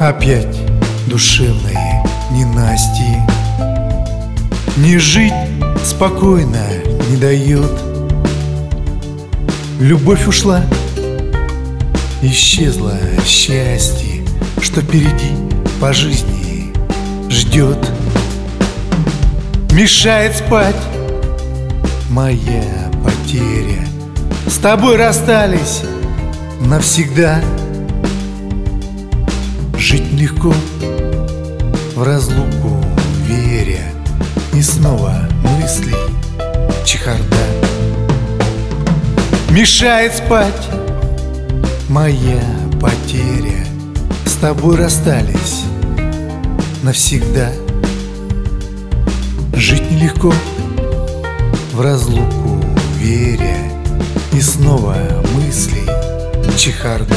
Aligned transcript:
Опять 0.00 0.56
душевные 1.08 2.04
ненастье 2.30 3.26
Не 4.76 4.96
жить 4.96 5.32
спокойно 5.82 6.64
не 7.10 7.16
дает. 7.16 7.72
Любовь 9.80 10.28
ушла, 10.28 10.62
исчезло 12.22 12.94
счастье 13.26 14.24
Что 14.62 14.82
впереди 14.82 15.34
по 15.80 15.92
жизни 15.92 16.72
ждет. 17.28 17.90
Мешает 19.72 20.36
спать 20.36 20.76
моя 22.08 22.88
потеря. 23.02 23.84
С 24.46 24.58
тобой 24.58 24.94
расстались 24.94 25.82
навсегда 26.60 27.42
Жить 29.90 30.12
легко 30.12 30.52
в 31.96 32.02
разлуку 32.02 32.84
веря 33.26 33.90
И 34.52 34.60
снова 34.60 35.26
мысли 35.42 35.94
чехарда. 36.84 37.24
Мешает 39.48 40.12
спать 40.14 40.68
моя 41.88 42.42
потеря. 42.78 43.64
С 44.26 44.34
тобой 44.34 44.76
расстались 44.76 45.62
навсегда. 46.82 47.50
Жить 49.54 49.90
нелегко 49.90 50.34
в 51.72 51.80
разлуку 51.80 52.62
веря 52.98 53.56
И 54.34 54.40
снова 54.42 54.98
мысли 55.34 55.80
чехарда 56.58 57.16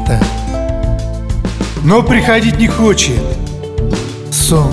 до 0.00 0.14
рассвета 0.14 0.20
Но 1.84 2.02
приходить 2.02 2.58
не 2.58 2.68
хочет 2.68 3.20
сон. 4.30 4.72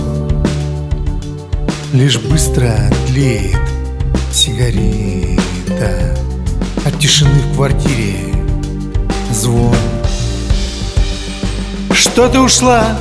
Лишь 1.93 2.20
быстро 2.20 2.73
тлеет 3.08 3.58
сигарета. 4.32 6.17
От 6.86 6.99
тишины 6.99 7.39
в 7.52 7.55
квартире 7.55 8.33
звон. 9.32 9.76
Что-то 11.93 12.42
ушла. 12.42 12.98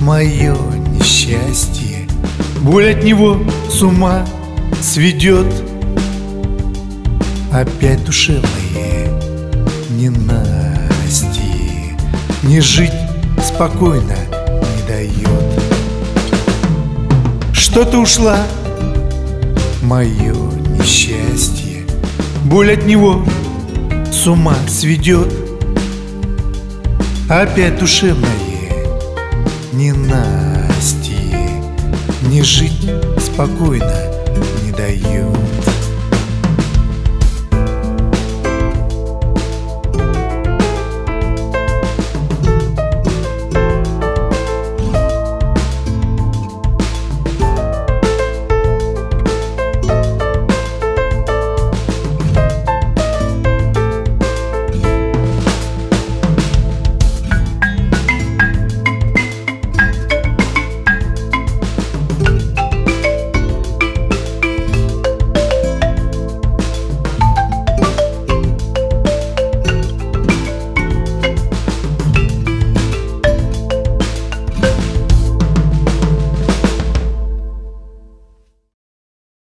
Мое 0.00 0.56
несчастье. 0.98 2.08
Боль 2.60 2.92
от 2.92 3.02
него 3.02 3.38
с 3.70 3.82
ума 3.82 4.24
сведет 4.80 5.46
Опять 7.52 8.04
душевные 8.04 9.10
ненасти 9.90 10.33
Не 12.44 12.60
жить 12.60 12.92
спокойно 13.42 14.16
не 14.76 14.86
дает. 14.86 15.28
Что-то 17.52 17.98
ушла 17.98 18.38
мое 19.82 20.34
несчастье. 20.78 21.86
Боль 22.44 22.74
от 22.74 22.84
него 22.84 23.24
с 24.12 24.26
ума 24.26 24.56
сведет. 24.68 25.32
Опять 27.30 27.78
душевное 27.78 28.28
ненасти 29.72 31.16
Не 32.28 32.42
жить 32.42 32.90
спокойно 33.18 33.94
не 34.62 34.72
дает 34.72 35.53